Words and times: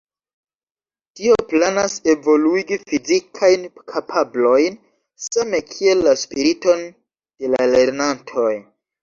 Tio 1.17 1.35
planas 1.51 1.97
evoluigi 2.13 2.77
fizikajn 2.91 3.67
kapablojn 3.93 4.81
same 5.27 5.61
kiel 5.75 6.03
la 6.09 6.17
spiriton 6.23 6.83
de 6.91 7.55
la 7.59 7.71
lernantoj. 7.77 8.51